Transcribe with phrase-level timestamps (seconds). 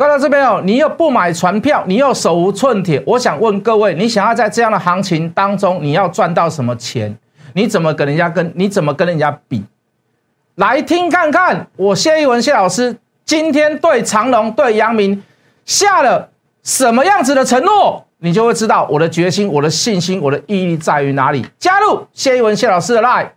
[0.00, 7.14] 各位这边哦，你又不买船票，你又手无寸铁，我想问各位，你想要在这样的行情当中，你要赚到什么钱？
[7.52, 8.50] 你怎么跟人家跟？
[8.56, 9.62] 你怎么跟人家比？
[10.54, 15.22] 来听看看，我谢一文谢老师今天对长隆、对阳明
[15.66, 16.30] 下了
[16.62, 21.44] 什么样子的承诺，你就会知道我的决心、我的信心、我的毅力在于哪里。
[21.58, 23.28] 加入谢一文谢老师的 line。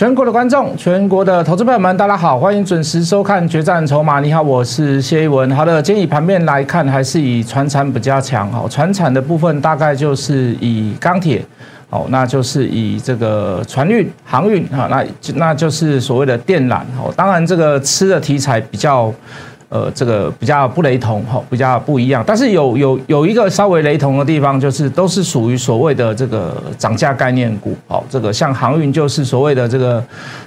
[0.00, 4.18] 全国的观众，全国的投资朋友们，大家好，欢迎准时收看《决战筹码》。
[4.22, 5.54] 你好，我是谢一文。
[5.54, 8.50] 好的，今天以盘面来看，还是以船产比较强。
[8.50, 11.44] 好，船产的部分大概就是以钢铁，
[11.90, 16.80] 好，那就是以这个船运、航运，哈，那那就是所谓的电缆。
[16.96, 19.12] 好，当然这个吃的题材比较。
[19.70, 30.02] 呃，这个比较不雷同哈，比较不一样，但是有有有一个稍微雷同的地方，就是都是属于所谓的这个涨价概念股，好，这个像航运就是所谓的这个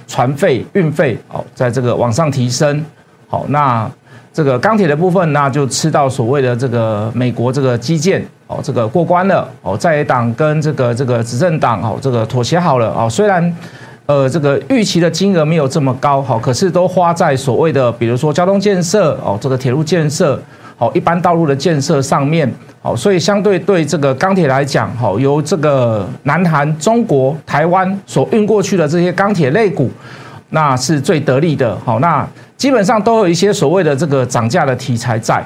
[0.06, 2.84] 船费、运费，好，在这个往上提升，
[3.26, 3.90] 好，那
[4.30, 13.56] 这个钢铁的部分，那就吃到所谓的这个美国这个基建，哦，这个过关了，哦，在野党跟这个这个执政党，哦，这个妥协好了，哦，虽然。
[14.06, 20.38] 呃，这个预期的金额没有这么高，好，可是都花在所谓的，比如说交通建设，哦，这个铁路建设，
[20.76, 29.90] 好，一般道路的建设上面，好，所以相对对这个钢铁来讲，好，由这个南韩、中国、台湾所运过去的这些钢铁类股，
[30.50, 35.42] 那是最得力的，好，那基本上都有一些所谓的这个涨价的题材在。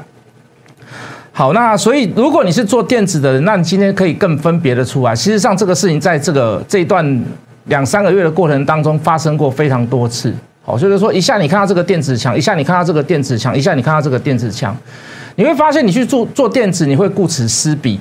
[1.31, 5.15] 好，那所以如果你是做电子的人，那你今天可以更分别的出来。
[5.15, 7.25] 事实上，这个事情在这个这一段。
[7.69, 14.77] 两三个月的过程当中发生过非常多次，好，就是说一下你看到这个电子墙，一下你看到这个电子墙，一下你看到这个电子墙，
[15.37, 18.01] 你会发现你去做做电子，你会顾此失彼，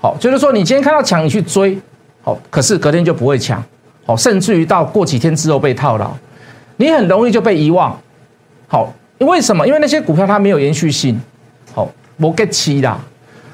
[0.00, 1.78] 好，就是说你今天看到墙你去追，
[2.22, 3.62] 好，可是隔天就不会强，
[4.06, 6.12] 好，甚至于到过几天之后被套牢，
[6.76, 7.98] 你很容易就被遗忘，
[8.68, 9.66] 好，为什么？
[9.66, 11.20] 因为那些股票它没有延续性，
[11.74, 12.98] 好，我 get 七啦，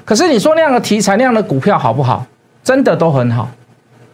[0.05, 2.25] 可是你说那样的题材那样的股票好不好？
[2.63, 3.49] 真的都很好，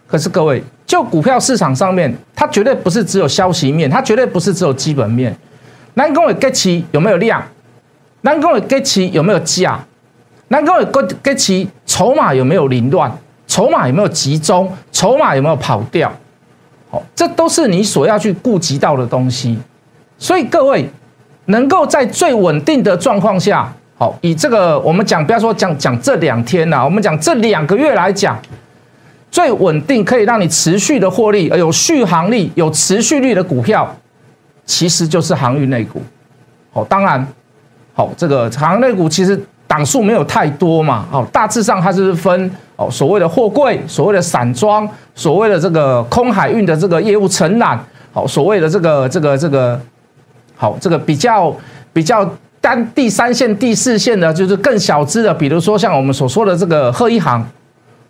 [0.08, 0.64] 可是各位。
[0.94, 5.36] 就股票市场上面，它绝对不是只有消息面，它绝对不是只有基本面。
[5.96, 7.44] 南工的 get 有没有量？
[8.22, 9.84] 南工的 get 有没有价？
[10.50, 10.86] 南工的
[11.24, 13.12] get 期筹码有没有凌乱？
[13.48, 14.72] 筹码有没有集中？
[14.92, 16.14] 筹码有没有跑掉？
[16.92, 19.58] 好，这都是你所要去顾及到的东西。
[20.20, 20.88] 所以各位
[21.46, 28.40] 能够在最稳定的状况下，好，以这个我们讲，不要说讲讲这两天呐，我们讲这两个月来讲。
[29.34, 33.92] 最稳定可以让你持续的获利，而有续航力、有持续率的股票，
[34.64, 36.00] 其实就是航运类股。
[36.72, 37.28] 好，当然，
[37.96, 39.36] 好这个航运类股其实
[39.66, 41.08] 档数没有太多嘛。
[41.10, 47.84] 好，大致上它是分哦所谓的货柜、所谓的散装、所谓的这个空海运的这个业务承揽。
[48.12, 49.82] 好，所谓的这个这个这个
[50.56, 51.52] 好这个比较
[51.92, 52.24] 比较
[52.62, 57.44] 单第三线、第四线的，就是更小资的，比如说像我们所说的这个贺一航。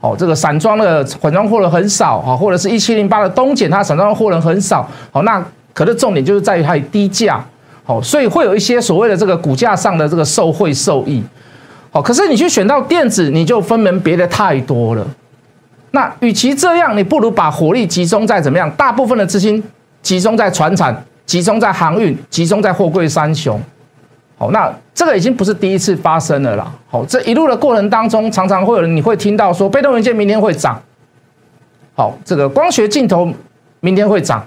[0.03, 4.85] 哦，这个散装的混装货人很少啊，或者是一七零八的东碱，它散装的货人很少。
[5.13, 5.41] 好，那
[5.73, 7.41] 可是重点就是在于它低价，
[7.85, 11.23] 好，所以会有一些所谓的这个股价上的这个受贿受益。
[11.89, 15.07] 好，可是你去选到电子，你就分门别的太多了。
[15.91, 18.69] 那与其这样，你不如把火力集中在怎么样？
[18.71, 19.63] 大部分的资金
[20.01, 20.93] 集中在船产，
[21.25, 23.57] 集中在航运，集中在货柜三雄。
[24.51, 26.71] 那这个已经不是第一次发生了啦。
[26.89, 30.81] 好，这一路的过程当中，常常会有人你会听到说，被动元件明天会涨。
[31.95, 33.31] 好，这个光学镜头
[33.79, 34.43] 明天会涨。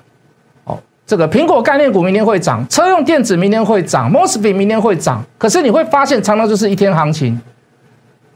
[0.64, 5.22] 好，这个苹果概念股明天会涨，车用电子明天会涨，mosfet 明天会涨。
[5.38, 7.40] 可是你会发现，常常就是一天行情，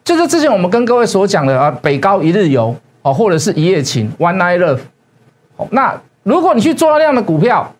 [0.04, 4.78] 就是之前我们跟各位所讲的啊，北高一日游，哦，或者是一夜情，one night love。
[5.56, 7.72] 好，那如果你去做那样的股票，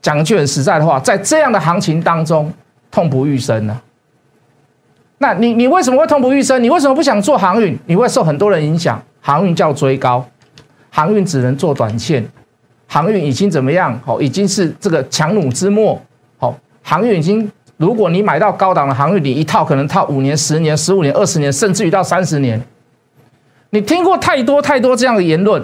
[0.00, 2.52] 讲句很实在的话，在这样的行情当中。
[2.92, 3.80] 痛不欲生呢？
[5.18, 6.62] 那你你为什么会痛不欲生？
[6.62, 7.76] 你为什么不想做航运？
[7.86, 9.02] 你会受很多人影响。
[9.20, 10.28] 航运叫追高，
[10.90, 12.28] 航运只能做短线。
[12.88, 13.98] 航运已经怎么样？
[14.04, 16.00] 好，已经是这个强弩之末。
[16.38, 22.60] 好，航运已经，如果你买到高档的航运，你一套可能套五年、十年、十五年、二十年，甚至于到三十年。
[23.70, 25.62] 你听过太多太多这样的言论，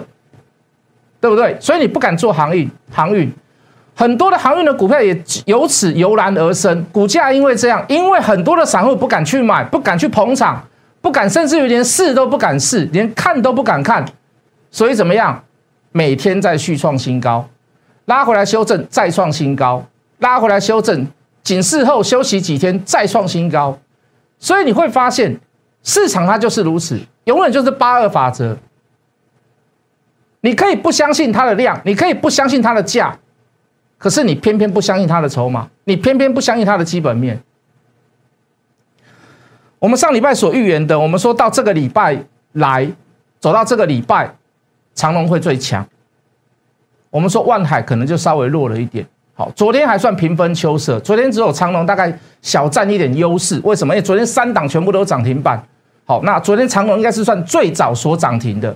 [1.19, 1.55] 对不对？
[1.59, 3.31] 所以你不敢做航运，航运。
[3.99, 10.65] 很多的航运的股票也由此油然而生，股价因为这样，因为很多的散户不敢去买，不敢去捧场，
[11.01, 14.05] 不敢，甚至于连试都不敢试，连看都不敢看，
[14.71, 15.43] 所以怎么样？
[15.91, 17.45] 每天在续创新高，
[18.05, 19.85] 拉回来修正再创新高，
[20.19, 21.05] 拉回来修正，
[21.43, 23.77] 警示后休息几天再创新高，
[24.37, 25.37] 所以你会发现
[25.83, 28.55] 市场它就是如此，永远就是八二法则。
[30.39, 33.19] 你可以不相信它的量，你可以不相信它的价，
[33.99, 37.39] 可是你偏偏不相信它的筹码，你偏偏不相信它的基本面。
[39.77, 42.17] 我们上礼拜所预言的，我们说到这个礼拜
[42.53, 42.89] 来，
[43.39, 44.33] 走到这个礼拜，
[44.95, 45.85] 长隆会最强。
[47.11, 49.05] 我们说万海可能就稍微弱了一点。
[49.33, 53.61] 好，昨天还算平分秋色，昨天只有长隆大概小占一点优势。
[53.63, 53.93] 为什么？
[53.93, 55.61] 因为昨天三档全部都涨停板。
[56.05, 58.75] 好，那昨天长隆应该是算最早所涨停的。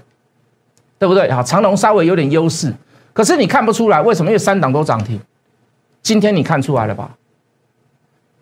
[1.00, 1.30] 对不对？
[1.30, 2.74] 好，长隆稍微有点优势，
[3.14, 4.32] 可是你看不出来为什么？
[4.32, 5.20] 因为三档都涨停。
[6.02, 7.12] 今天你看出来了吧？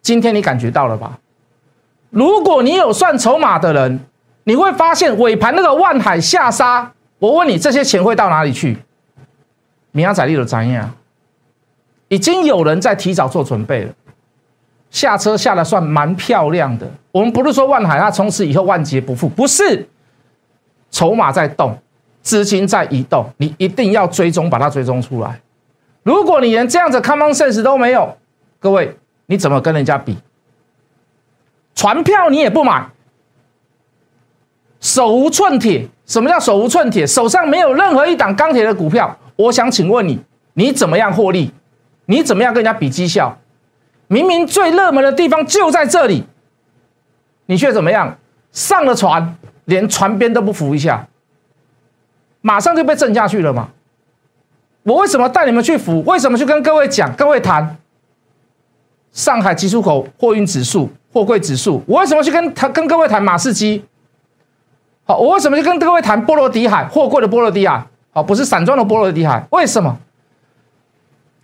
[0.02, 1.20] 今天你感觉到了吧？
[2.10, 4.00] 如果你有算筹码的人，
[4.46, 6.92] 你会发现尾盘那个万海下杀。
[7.20, 8.78] 我问你，这些钱会到哪里去？
[9.92, 10.92] 米亚仔利的怎样？
[12.08, 13.94] 已经有人在提早做准备了，
[14.90, 16.90] 下车下的算蛮漂亮的。
[17.12, 19.88] 我们不是说万海它从此以后万劫不复，不是，
[20.90, 21.78] 筹码在动。
[22.22, 25.42] 资金在移动，你一定要追踪，把它追踪出来。
[26.04, 28.18] 如果你连这样子 common sense 都没有，
[28.60, 28.96] 各位
[29.26, 30.18] 你怎么跟人家比？
[31.76, 32.90] 船票你也不买，
[34.80, 35.88] 手无寸铁。
[36.06, 37.08] 什么叫手无寸铁？
[37.08, 39.18] 手上没有任何一档钢铁的股票。
[39.38, 40.20] 我想请问你，
[40.54, 41.52] 你怎么样获利？
[42.06, 43.38] 你怎么样跟人家比绩效？
[44.08, 46.26] 明明最热门的地方就在这里，
[47.46, 48.18] 你却怎么样？
[48.52, 51.08] 上了船，连船边都不扶一下。
[52.42, 53.70] 马上就被震下去了嘛？
[54.84, 56.02] 我为什么带你们去扶？
[56.06, 57.78] 为什么去跟各位讲、各位谈
[59.12, 61.84] 上海进出口货运指数、货柜指数？
[61.86, 63.86] 我为什么去跟谈、跟各位谈马士基？
[65.04, 67.86] 好，我为什么去跟各位谈波罗的海货柜的波罗的海？
[68.12, 69.46] 好，不是散装的波罗的海。
[69.52, 70.00] 为什么？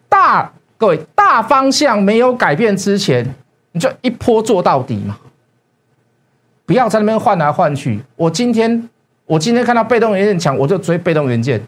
[0.09, 3.35] 大各位大方向没有改变之前，
[3.71, 5.19] 你就一波做到底嘛？
[6.65, 8.01] 不要在那边换来换去。
[8.15, 8.89] 我今天。
[9.27, 11.59] 我今天看到被动元件强，我就追被动元件；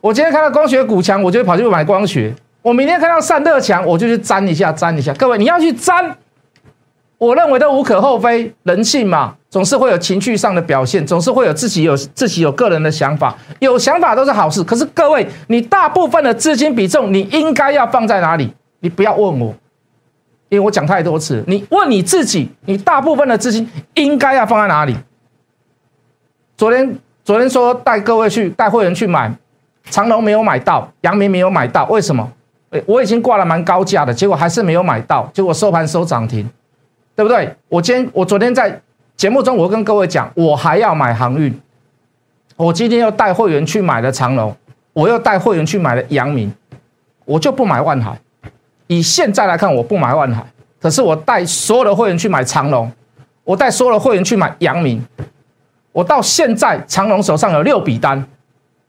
[0.00, 2.32] 我今天看到光学股强，我就跑去买光学；
[2.62, 5.14] 我明天看到散热强，我就去沾一下，沾一下。
[5.14, 6.16] 各位，你要去沾，
[7.16, 8.52] 我认为都无可厚非。
[8.64, 14.64] 人性嘛，总是会有情绪上的表现，总是会有自己有自己有个人的想法，有想法都是好事。
[14.64, 18.52] 可是各位，你大部分的资金比重，你应该要放在哪里？
[18.80, 19.54] 你不要问我，
[20.48, 21.44] 因为我讲太多次。
[21.46, 24.96] 你问你自己，你大部分的资金应该要放在哪里？
[26.60, 29.32] 昨天昨天说带各位去带会员去买
[29.88, 32.30] 长隆没有买到，阳明没有买到，为什么？
[32.84, 36.46] 我已经挂了蛮高价的，结果还是没有买到，结果收盘收涨停，
[37.16, 37.50] 对不对？
[37.70, 38.78] 我今天我昨天在
[39.16, 41.58] 节目中我跟各位讲，我还要买航运，
[42.56, 44.54] 我今天又带会员去买了长隆，
[44.92, 46.52] 我又带会员去买了阳明，
[47.24, 48.14] 我就不买万海。
[48.86, 50.44] 以现在来看，我不买万海，
[50.78, 52.92] 可是我带所有的会员去买长隆，
[53.44, 55.02] 我带所有的会员去买阳明。
[55.92, 58.26] 我到现在，长隆手上有六笔单，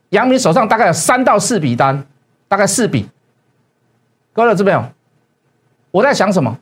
[0.10, 2.06] 杨明手上大概有三到四笔单，
[2.48, 3.10] 大概四笔。
[4.34, 4.86] 各位知没有？
[5.92, 6.58] 我在想什么？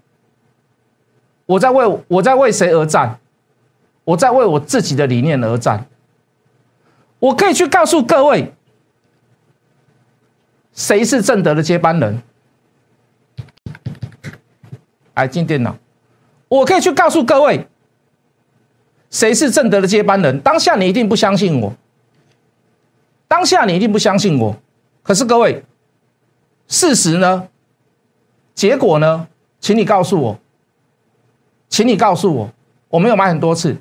[1.45, 3.19] 我在为我在为谁而战？
[4.03, 5.85] 我在为我自己的理念而战。
[7.19, 8.53] 我可以去告诉各位，
[10.73, 12.23] 谁是正德的接班人？
[15.13, 15.75] 来进电脑，
[16.47, 17.68] 我可以去告诉各位。
[19.09, 20.39] 谁是正德的接班人？
[20.41, 21.73] 当下你一定不相信我，
[23.27, 24.55] 当下你一定不相信我。
[25.01, 25.63] 可是各位，
[26.67, 27.47] 事实呢？
[28.53, 29.27] 结果呢？
[29.59, 30.39] 请你告诉我，
[31.67, 32.49] 请你告诉我，
[32.89, 33.75] 我没有买很多次，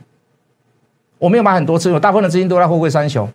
[1.18, 3.28] 我没有买很多次，我大部分的资金都在货柜三雄。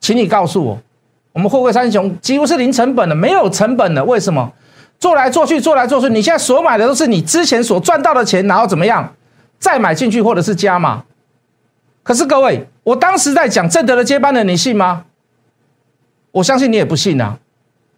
[0.00, 0.78] 请你告诉我，
[1.32, 4.52] 我们货柜三雄几乎是零成本的，没有成本的，为什么？
[5.00, 9.14] 做来做去，做来做去，你现在所买的都是你之前所赚到的钱，然后怎么样？
[9.58, 11.04] 再买进去或者是加码，
[12.02, 15.04] 可是各位，我当时在讲正德的接班人，你信吗？
[16.30, 17.38] 我相信你也不信啊。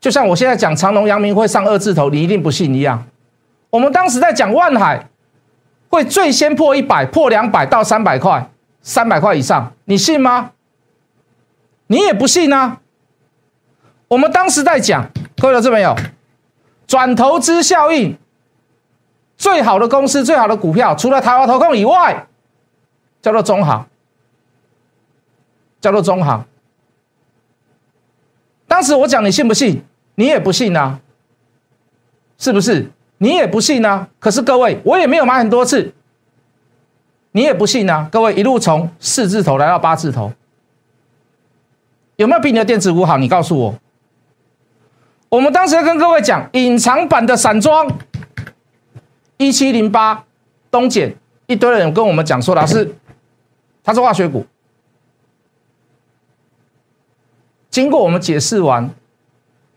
[0.00, 3.07] 就像我现在讲长隆、阳明会上二字头，你一定不信一样。
[3.69, 5.09] 我们当时在讲万海
[5.90, 8.50] 会最先破一百、破两百到三百块、
[8.81, 10.52] 三百块以上，你信吗？
[11.88, 12.79] 你也不信啊。
[14.09, 15.95] 我们当时在讲，各位老师没有
[16.87, 18.17] 转投资效应。
[19.40, 22.26] 最好的公司，最好的股票，除了台湾投控以外，
[23.23, 23.87] 叫做中行，
[25.80, 26.44] 叫做中行。
[28.68, 29.82] 当时我讲，你信不信？
[30.16, 31.00] 你也不信啊，
[32.37, 32.90] 是不是？
[33.16, 34.09] 你也不信啊。
[34.18, 35.94] 可是各位，我也没有买很多次，
[37.32, 38.11] 你也不信啊。
[38.12, 40.30] 各位一路从四字头来到八字头，
[42.16, 43.16] 有没有比你的电子股好？
[43.16, 43.75] 你告诉我。
[45.30, 47.90] 我们当时跟各位讲，隐藏版的散装
[49.40, 50.23] 一七零八
[50.70, 51.11] 东碱，
[51.47, 52.94] 一堆人跟我们讲说，老师，
[53.82, 54.44] 它是化学股。
[57.70, 58.90] 经过我们解释完，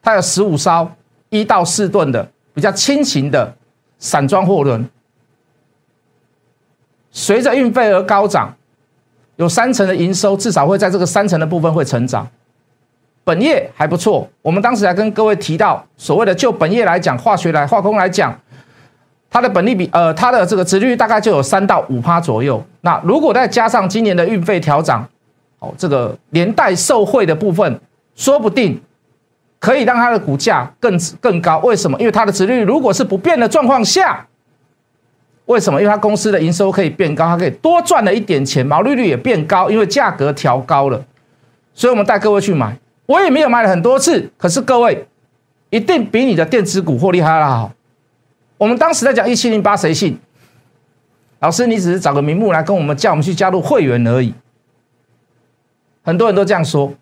[0.01, 0.91] 它有十五艘
[1.29, 3.55] 一到四吨的比较轻型的
[3.99, 4.85] 散装货轮，
[7.09, 8.53] 随着运费而高涨，
[9.37, 12.27] 有三成的营收，至少会在这个三成的部分会成长。
[13.23, 18.37] 本业还不错，我们当时还跟各位提到，所谓的就本业来讲，化学来化工来讲，
[19.33, 22.63] 它的本利比，呃，它的这个值率大概就有三到五趴左右。
[22.81, 25.03] 那如果再加上今年的运费调涨，
[25.57, 27.79] 哦，这个连带受惠的部分，
[28.15, 28.79] 说不定
[29.57, 31.57] 可以让它的股价更更高。
[31.63, 31.99] 为什么？
[31.99, 34.23] 因为它的值率如果是不变的状况下，
[35.45, 35.81] 为什么？
[35.81, 41.03] 因为它公司的营收可以变高，它可以多赚了一点钱，毛利率也变高，因为价格调高了，
[41.73, 42.77] 所以我们带各位去买。
[43.07, 45.07] 我也没有买了很多次，可是各位
[45.71, 47.71] 一定比你的电子股获利还要好。
[48.63, 50.17] 我们当时在讲一七零八，谁信？
[51.39, 54.33] 老师，你只是找个名目来跟我们叫我们去加入会员而已。
[56.01, 56.93] 很多人都这样说，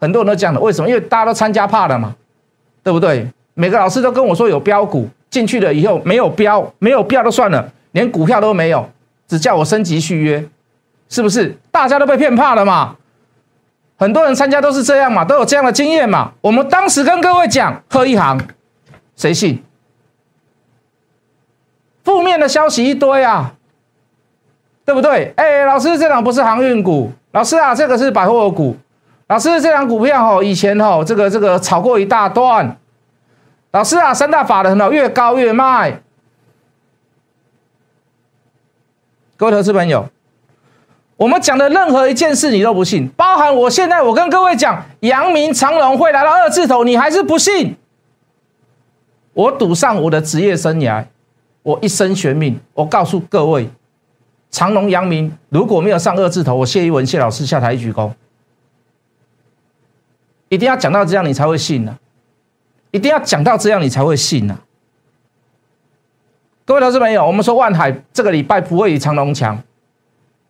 [0.00, 0.58] 很多人都这样的。
[0.58, 0.88] 为什么？
[0.88, 2.16] 因为大家都参加怕了嘛，
[2.82, 3.28] 对不对？
[3.54, 8.90] 每个老师都跟我说有标股进去了以后没有标，没有标都算了，连股票都没有，
[9.28, 10.44] 只叫我升级续约，
[11.08, 11.56] 是不是？
[11.70, 12.96] 大家都被骗怕了嘛？
[13.96, 16.32] 很多人参加都是这样嘛，都有这样的经验嘛。
[16.40, 18.40] 我们当时跟各位讲，喝一行，
[19.14, 19.62] 谁信？
[22.04, 23.54] 负面的消息一堆啊，
[24.84, 25.32] 对不对？
[25.36, 28.76] 哎，老师，这档不是航运股，老师啊，这个是百货股，
[29.28, 32.76] 老师，这档股票哦，以前哦，这个这个炒过一大段，
[33.72, 36.00] 老师啊，三大法人哦，越高越卖。
[39.36, 40.08] 各位投资朋友。
[41.16, 47.76] 我们讲的任何一件事你都不信，包含我现在我跟各位讲，阳明长隆会来到二字头，你还是不信？
[49.32, 51.04] 我赌上我的职业生涯，
[51.64, 53.68] 我一生悬命，我告诉各位，
[54.50, 58.12] 长隆、阳明如果没有上二字头，我谢一文谢老师下台一鞠躬，
[60.50, 61.98] 一定要讲到这样你才会信呢，
[62.90, 64.58] 一定要讲到这样你才会信呢。
[66.66, 69.58] 各位投资朋友，我们说万海这个礼拜不会比长隆强。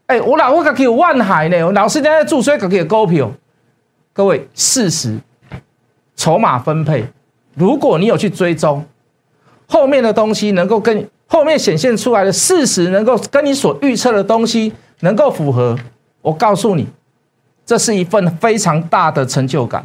[0.07, 3.33] 哎，我老我可以有万海呢，我老师在注水可以股票。
[4.13, 5.17] 各位，事实
[6.17, 7.07] 筹码分配，
[7.55, 8.85] 如果你有去追踪
[9.67, 15.77] 后面的东西，能够跟后面显现出来的事实，能够跟你所预测的东西能够符合，
[16.23, 16.87] 我告诉你，
[17.67, 19.85] 这是一份非常大的成就感。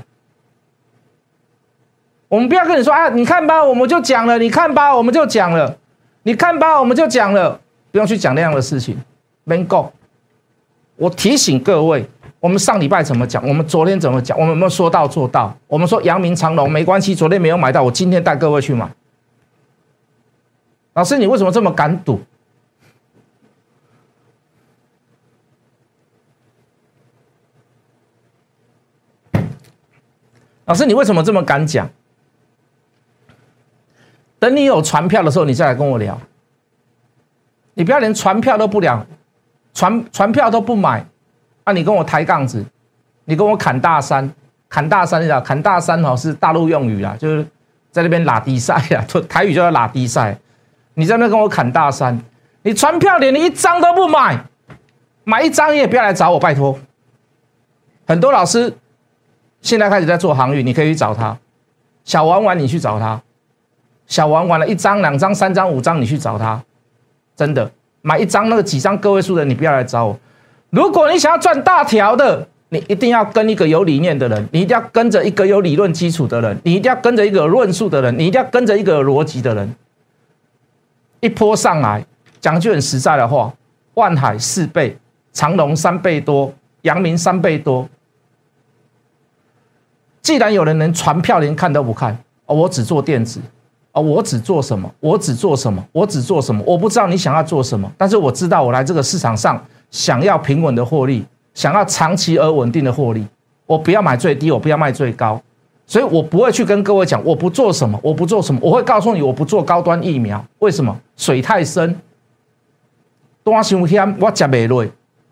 [2.28, 5.76] 我们不要跟你说啊，你看吧，我们就讲了，你看吧，我们就讲了，
[6.24, 7.60] 你看吧，我们就讲了，
[7.92, 8.96] 不用去讲那样的事情，
[9.46, 9.92] 没够。
[10.96, 12.06] 我提醒各位，
[12.40, 13.42] 我们上礼拜怎么讲？
[13.48, 14.38] 我们昨天怎么讲？
[14.38, 15.56] 我们有没有说到做到？
[15.66, 18.88] 我们说阳明长隆没关系，昨天没有买到，我今天带各位去买。
[21.00, 22.20] 老师，你为什么这么敢赌？
[30.66, 31.90] 老师，你为什么这么敢讲？
[34.40, 36.20] 等你有船票的时候，你再来跟我聊。
[37.76, 39.08] 你不要连船票都不聊。
[39.74, 41.06] 船船票都不买，
[41.64, 42.66] 那你跟我抬杠子，
[43.24, 44.30] 你跟我砍大山，
[44.68, 47.48] 砍大山呀，砍大山哦，是大陆用语啊，就是
[47.90, 50.38] 在那边拉低赛呀， 台语叫拉低赛。
[51.00, 52.20] 你在那跟我砍大山，
[52.64, 54.38] 你船票连你一张都不买，
[55.24, 56.78] 买一张也不要来找我，拜托。
[58.06, 58.74] 很多老师
[59.62, 61.38] 现在开始在做航运，你可以去找他。
[62.04, 63.22] 小玩玩，你去找他。
[64.08, 66.62] 小玩玩了一张、两张、三张、五张，你去找他，
[67.38, 67.72] 真的。
[68.02, 70.20] 买一张那个几张个位数的，你不要来找我。
[70.70, 79.74] 如果你想要赚大条的，你一定要跟一个有理念的人，你一定要跟着一个有理论基础的人，你一定要跟着一个论述的人，你一定要跟着一个有逻辑的人。
[81.20, 82.06] 一波上来，
[82.40, 83.54] 讲句很实在的话，
[83.96, 84.98] 万海四倍，
[85.34, 87.88] 长隆三倍多，阳明三倍多。
[90.22, 93.42] 既然有人连船票连看都不看，哦，我只做电子。
[93.92, 94.88] 啊，我只做什么？
[95.00, 95.84] 我只做什么？
[95.92, 96.64] 我只做什么？
[96.64, 99.60] 我不知道你想要做什么，但是我知道我来这个市场上
[99.90, 103.26] 想要平稳的获利，想要长期而稳定的获利。
[103.66, 105.42] 我不要买最低，我不要卖最高，
[105.90, 108.60] 所以我不会去跟各位讲我不做什么，我不做什么。
[108.62, 110.96] 我会告诉你，我不做高端疫苗，为什么？
[111.18, 112.00] 水太深，
[113.44, 114.86] 多伤险，我吃不落，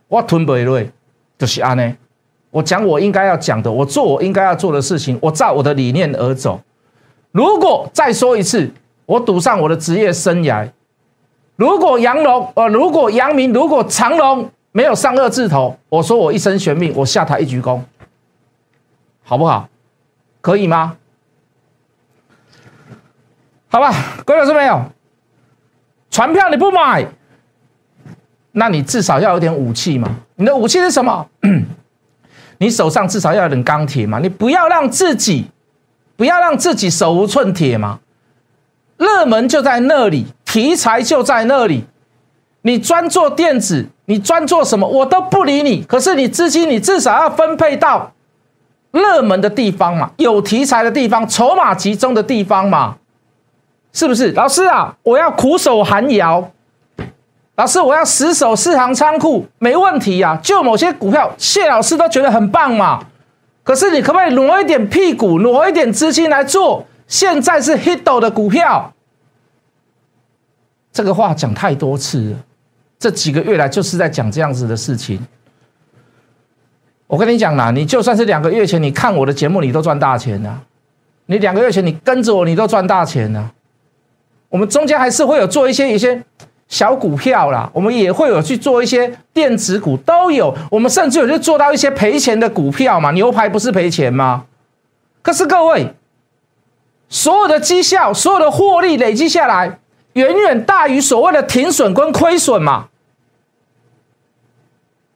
[0.08, 0.84] 我吞不落，
[1.38, 1.94] 就是安尼。
[2.50, 6.60] 我讲我应该要讲的，我做我应该要做的事情，我照我的理念而走。
[7.32, 8.68] 如果再说一次，
[9.06, 10.68] 我赌上我的职业生涯。
[11.56, 17.80] 如果杨龙，呃，如果杨明，如果长龙没有上二字头，我说我一生悬命，我下台一鞠躬，
[19.24, 19.70] 好不好？
[20.48, 20.96] 可以吗？
[23.68, 24.82] 好吧，各位老师没有？
[26.10, 27.06] 船票你不买，
[28.54, 30.10] 那你至少要有点武器嘛？
[30.36, 31.28] 你的武器是什么？
[32.60, 34.20] 你手上至少要有点钢铁嘛？
[34.20, 35.52] 你不要让自己，
[36.16, 38.00] 不要让自己手无寸铁嘛？
[38.96, 41.84] 热门就在那里，题材就在那里。
[42.62, 45.84] 你专做电子，你专做什么，我都不理你。
[45.84, 48.14] 可是你资金，你至少要分配到
[48.92, 52.98] 热门的地方嘛，有题材的地方，筹码集中的地方嘛，
[53.94, 54.32] 是不是？
[54.32, 56.52] 老师啊，我要苦守寒窑。
[57.56, 60.40] 老师，我要死守四行仓库，没问题呀。
[60.44, 63.04] 就某些股票，谢老师都觉得很棒嘛。
[63.64, 66.86] 可是你可不可以挪一点屁股，挪一点资金来做？
[67.08, 68.94] 现在是 hit 的股票，
[70.94, 72.38] 这个话讲太多次了。
[73.00, 75.20] 这几个月来就是在讲这样子的事情。
[77.08, 80.60] 我跟你讲啦，你就算是两个月前你看我的节目，你都赚大钱呐。
[81.26, 83.50] 你两个月前你跟着我，你都赚大钱呐。
[84.50, 86.24] 我们中间还是会有做一些一些。
[86.70, 90.54] 小股票啦，我们也会有去做一些电子股，都有。
[90.70, 93.10] 我们甚至有去做到一些赔钱的股票嘛？
[93.12, 94.44] 牛排不是赔钱吗？
[95.22, 95.94] 可是各位，
[97.08, 99.80] 所有的绩效、所有的获利累积下来，
[100.12, 102.88] 远远大于所谓的停损跟亏损嘛。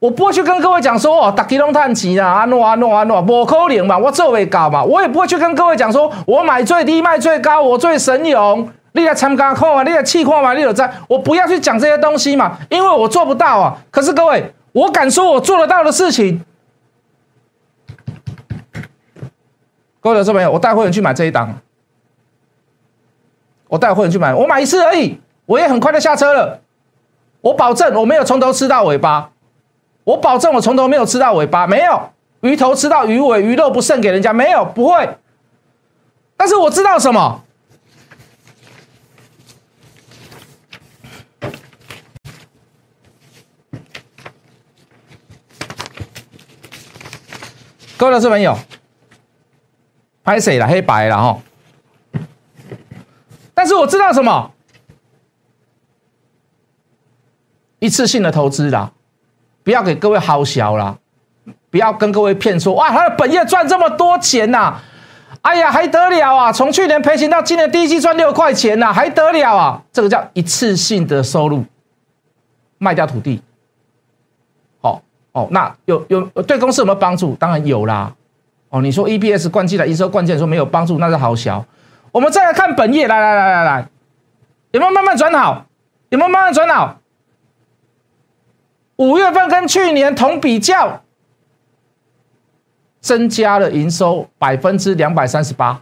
[0.02, 4.84] 我不会去跟各位讲说哦，打基隆探奇啦，安诺安诺安诺，我扣零嘛，我做为高嘛。
[4.84, 8.68] 我也不会去跟各位讲说，我买最低卖最高，我最神勇。
[8.94, 13.78] 你来参加看嘛，你来气看嘛，你有在，我不要去讲这些东西嘛，因为我做不到啊。
[13.92, 16.44] 可是各位，我敢说我做得到的事情。
[20.00, 21.54] 各位的这朋友，我带会员去买这一档，
[23.68, 26.60] 我带会员去买，我买一次而已，我也很快就下车了。
[27.42, 29.31] 我保证我没有从头吃到尾巴，
[30.04, 32.10] 我保证我从头没有吃到尾巴，没有
[32.42, 35.18] 鱼头吃到鱼尾，鱼肉不剩给人家，没有不会。
[36.36, 37.44] 但是我知道什么？
[47.96, 48.58] 各位老师朋友，
[50.24, 50.68] 拍谁了？
[50.68, 51.40] 黑白了哈。
[53.54, 54.52] 但是我知道什么？
[57.78, 58.92] 一次性的投资啦，
[59.72, 60.94] 不要给各位好小啦，
[61.70, 64.76] 不要跟各位骗说哇，他的本业赚这么多钱呐！
[65.44, 66.52] 哎呀，还得了啊！
[66.52, 69.82] 从去年赔钱到今年第一季赚六块钱呐，还得了啊！
[69.94, 71.64] 这个叫一次性的收入，
[72.80, 73.42] 卖掉土地。
[74.82, 77.34] 哦，那有有对公司有没有帮助？
[77.36, 78.14] 当然有啦。
[78.68, 81.66] 哦，你说 EPS 灌进来，营收灌进来，说没有帮助，那是好小。
[82.12, 83.88] 我们再来看本业，来来来来来，
[84.72, 85.64] 有没有慢慢转好？
[86.10, 86.98] 有没有慢慢转好？
[89.02, 91.02] 五月份跟去年同比较，
[93.00, 95.82] 增加了营收百分之两百三十八。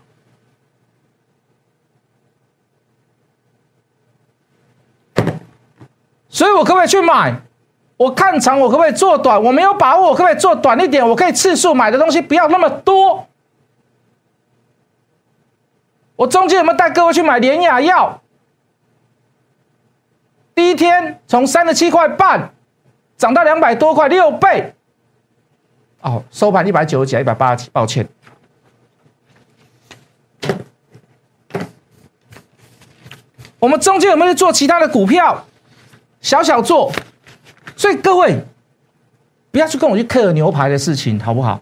[6.29, 7.41] 所以我可不可以去买？
[7.97, 9.43] 我看长，我可不可以做短？
[9.43, 11.05] 我没有把握，我可不可以做短一点？
[11.05, 13.27] 我可以次数买的东西不要那么多。
[16.15, 18.21] 我中间有没有带各位去买联雅药？
[20.55, 22.53] 第一天从三十七块半
[23.19, 24.73] 涨到两百多块，六倍。
[26.01, 28.07] 哦，收盘一百九十几，一百八十几，抱歉。
[33.59, 35.45] 我们中间有没有做其他的股票？
[36.21, 36.91] 小小做。
[37.75, 38.41] 所以各位，
[39.51, 41.59] 不要去跟我去 care 牛排的事情，好不好？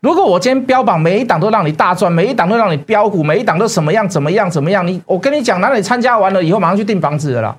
[0.00, 7.56] 如果我今天标榜每一档都让你大赚，每一档都让你标股，每一档都什么样怎么样怎么样，你我跟你讲，哪里参加完了以后马上去订房子的啦。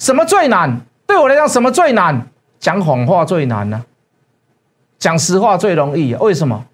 [0.00, 0.80] 什么最难？
[1.06, 2.26] 对我来讲，什么最难？
[2.58, 3.84] 讲谎话最难呢？
[4.98, 6.14] 讲实话最容易？
[6.14, 6.64] 为什么？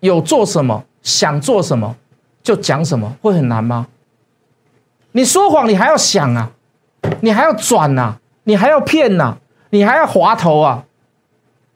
[0.00, 1.94] 有做什么，想做什么
[2.42, 3.86] 就讲什么，会很难吗？
[5.12, 6.50] 你说谎，你还要想啊，
[7.20, 9.36] 你还要转呐，你还要骗呐，
[9.70, 10.84] 你还要滑头啊，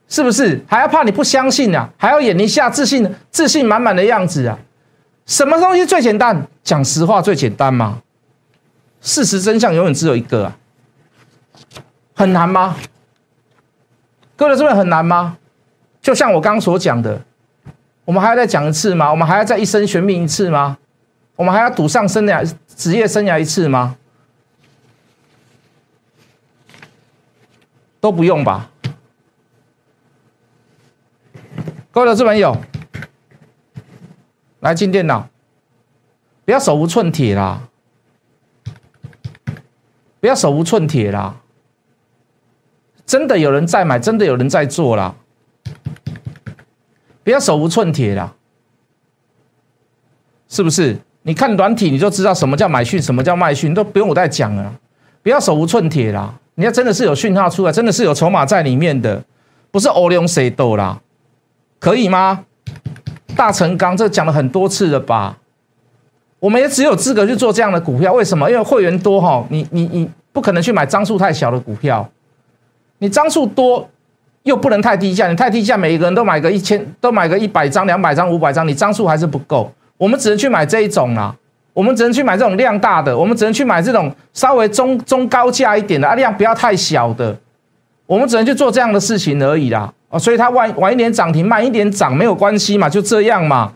[0.09, 0.65] 是不是？
[0.67, 1.91] 还要怕你不相信啊？
[1.99, 4.59] 还要演一下自信、自信满满的样子啊？
[5.27, 6.47] 什么东西最简单？
[6.63, 8.01] 讲实话最简单吗？
[9.01, 10.57] 事实真相永远只有一个啊，
[12.15, 12.77] 很难吗？
[14.37, 15.39] 各位，这边很难吗？
[16.01, 17.23] 就像我刚所讲的，
[18.05, 19.11] 我们还要再讲一次吗？
[19.11, 20.79] 我们还要再一生悬命一次吗？
[21.37, 23.97] 我们还要赌上生涯职业生涯一次吗？
[28.01, 28.71] 都不用吧。
[31.91, 32.57] 各位的资朋友，
[34.61, 35.29] 来进电脑，
[36.45, 37.69] 不要手无寸铁啦，
[40.21, 41.37] 不要手无寸铁啦。
[43.05, 45.15] 真的有人在买，真的有人在做啦，
[47.25, 48.35] 不要手无寸铁啦。
[50.49, 50.97] 是不是？
[51.23, 54.75] 你看软体，你就知道什么叫买讯，什么叫卖讯，都不用我再讲了。
[55.23, 56.35] 不要手无寸铁啦！
[56.55, 59.23] 你要真的是有讯号出来，真的是有筹码在里面的，
[59.71, 61.01] 不是欧龙谁斗啦，
[61.79, 62.45] 可以吗？
[63.37, 65.39] 大成钢这讲了很多次了吧？
[66.41, 68.51] 我们也只有资格去做这样的股票，为什么？
[68.51, 72.09] 因为会员多哈，你你你不可能去买张数太小的股票，
[72.99, 73.87] 你张数多
[74.45, 79.71] 又不能太低价，你太低价，每一个人都买个一千，都买个一百张、两百张、五百张，你张数还是不够。
[79.99, 81.37] 我们只能去买这一种啦，
[81.75, 87.37] 我们只能去买这种量大的，我们只能去买这种稍微中中高价一点的啊，量不要太小的，
[88.07, 89.93] 我们只能去做这样的事情而已啦。
[90.09, 93.71] 哦，所以它晚晚一点涨停，慢一点涨没有关系嘛，就这样嘛。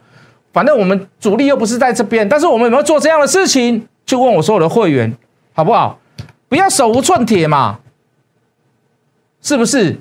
[0.55, 3.87] 反正我们主力又不是在这边，但是我们有没有做这样的事情？
[4.07, 5.13] 就问我所有的会员，
[5.53, 5.99] 好不好？
[6.49, 7.81] 不要手无寸铁嘛，
[9.43, 9.99] 是不是？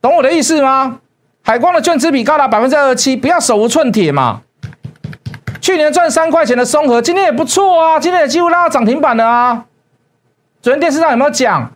[0.00, 1.00] 懂我的意思吗？
[1.42, 4.40] 海光的券资比高达百分之二十七，不要手无寸铁嘛。
[5.60, 9.66] 去年赚三块钱的松和，今天也不错啊，今天也几乎拉到涨停板了啊。
[10.62, 11.72] 昨天电视上有没有讲？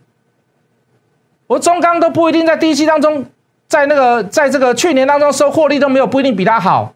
[1.45, 3.25] 我中钢都不一定在第一期当中，
[3.67, 6.93] 在那个在这个去年当中收获利都没有不一定比它好，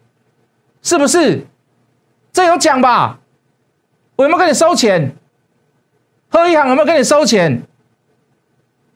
[0.88, 1.44] 是不是？
[2.32, 3.18] 这有讲吧？
[4.16, 5.14] 我有没有跟你收钱？
[6.30, 7.62] 贺一航有没有跟你收钱？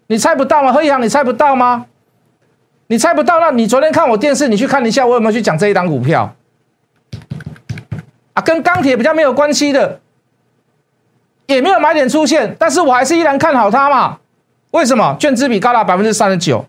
[0.06, 0.72] 你猜不到吗？
[0.72, 1.84] 贺一航你猜不到吗？
[2.86, 3.38] 你猜不到？
[3.40, 6.34] 那你昨天看我电视，你去看一下，我有没有去讲这一档股票？
[8.32, 10.00] 啊，跟钢铁比较没有关系的，
[11.44, 14.18] 也没有买点出现，但是我还是依然看好它嘛？
[14.70, 15.14] 为什么？
[15.20, 16.64] 券资比高达百分之三十九。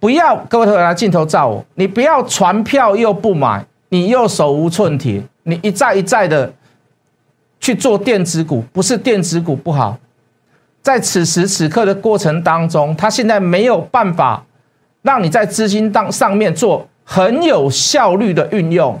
[0.00, 6.52] 不要各位同学拿镜头照我，你不要传票又不买，你又手无寸铁，你一再一再的
[7.60, 9.96] 去做电子股，不是电子股不好，
[10.82, 14.42] 在此时此刻的过程当中，它现在没有办法
[15.02, 16.86] 让你在资金当上面做。
[17.02, 18.96] 很有效率的运用，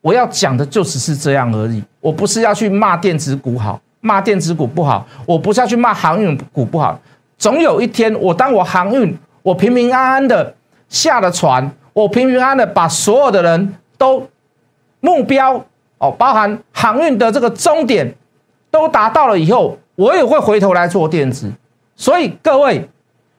[0.00, 1.84] 我要讲的就只是这样而已。
[2.00, 5.06] 我不是要去骂电子股好，骂电子股不好。
[5.26, 6.98] 我不是要去骂航运股不好。
[7.36, 9.14] 总有一天，我当我航运，
[9.46, 10.52] 我平平安安的
[10.88, 14.28] 下了船，我平平安安的把所有的人都
[14.98, 15.64] 目标
[15.98, 18.12] 哦，包含航运的这个终点
[18.72, 21.48] 都达到了以后，我也会回头来做电子。
[21.94, 22.90] 所以各位，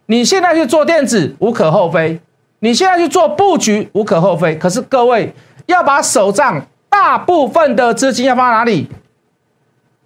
[0.05, 2.21] 你现在去做电子无可厚非。
[2.59, 5.33] 你现在去做布局无可厚非，可是各位
[5.65, 8.87] 要把手上大部分的资金要放在哪里？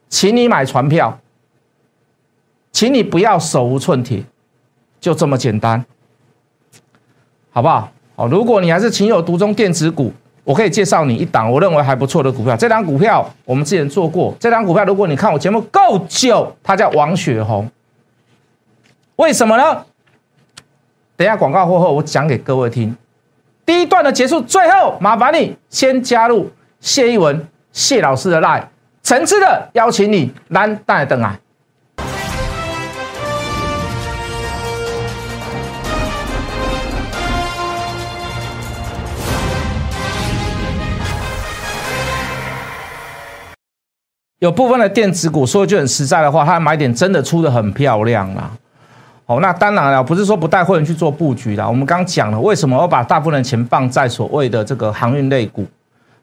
[0.10, 1.20] 请你买船票，
[2.72, 4.24] 请你不要手无寸铁，
[5.02, 5.84] 就这么简单，
[7.50, 7.92] 好不好？
[8.16, 12.56] 好，如果你还是情有独钟电子股，我可以介绍你一档我认为还不错的股票。
[12.56, 17.68] 这档股票我们之前做过，这档股票如果你看我节目够久，它叫王雪红，
[19.16, 19.84] 为什么呢？
[21.18, 22.96] 等下广告过后，我讲给各位听。
[23.66, 26.48] 第一段的结束，最后麻烦你先加入
[26.80, 28.66] 谢一文谢老师的 line，
[29.02, 31.40] 诚挚的邀请你来带等啊。
[44.42, 48.50] 有部分的电子股说句很实在的话，它的买点真的出的很漂亮啦。
[49.28, 51.66] 哦，那当然了，不是说不带会员去做布局的。
[51.66, 55.64] 我们刚讲了，为什么要把大部分的钱放在所谓的这个航运类股？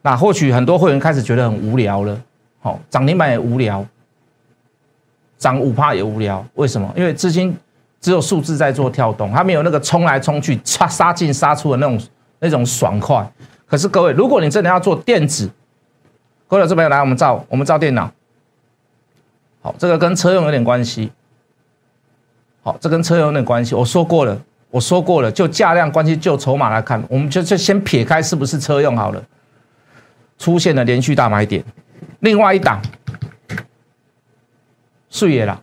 [0.02, 2.20] 那或许很多会员开始觉得很无聊了。
[2.58, 3.86] 好，涨停板也无聊，
[5.38, 6.44] 涨五趴也无聊。
[6.54, 6.92] 为什么？
[6.96, 7.56] 因为资金
[8.00, 12.00] 只有数字在做跳动，它没有那个冲来冲去、杀杀进杀出的那种
[12.40, 13.24] 那种爽快。
[13.64, 15.48] 可是各位，如果你真的要做电子，
[16.48, 18.10] 各位这边来，我们照我们照电脑。
[19.60, 21.12] 好，这个跟车用有点关系。
[22.62, 23.74] 好，这跟车用有点关系。
[23.74, 29.22] 我说过了，我说过了，就价量关系，就筹码来看，我们就就先撇开是不是车用好了。
[30.38, 31.62] 出现了连续大买点，
[32.20, 32.80] 另外一档，
[35.10, 35.60] 视野了，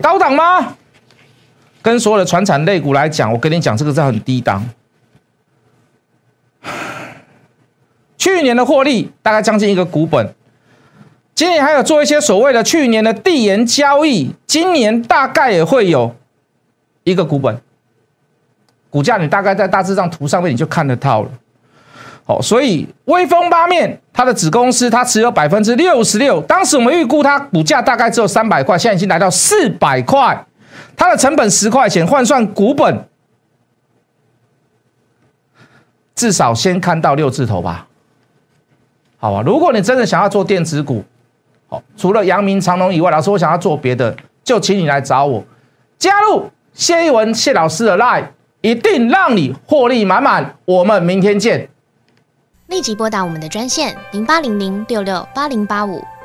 [0.00, 0.76] 高档吗？
[1.82, 4.68] 跟所有的船产类股来讲，我跟你讲，这个是很低档。
[8.22, 10.32] 去年的获利大概将近一个股本。
[11.34, 16.14] 今年还有做一些所谓的去年的递延交易，今年大概也会有
[17.02, 17.60] 一个股本，
[18.88, 21.30] 股价你大概在大致上图上面你就看得到了。
[22.24, 30.46] 好，所以威风八面它的子公司它持有百分之六十六，当时我们预估它股价大概只有三百块，现在已经来到四百块，
[30.94, 33.04] 它的成本十块钱换算股本，
[36.14, 37.88] 至少先看到六字头吧，
[39.22, 39.40] 好吧？
[39.46, 41.04] 如果你真的想要做电子股，
[41.96, 45.44] 除了阳明长隆以外，老师我想要做别的，就请你来找我，
[45.96, 48.24] 加入谢一文谢老师的 line，
[48.62, 50.56] 一定让你获利满满。
[50.64, 51.68] 我们明天见。
[52.66, 56.02] 立即拨打我们的专线零八零零六六八零八五